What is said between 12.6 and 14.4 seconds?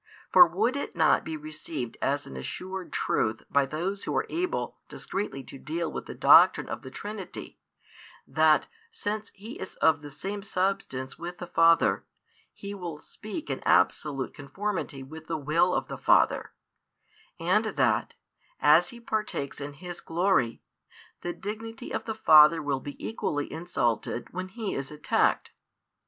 will speak in absolute